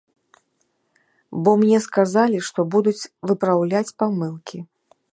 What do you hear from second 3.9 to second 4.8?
памылкі.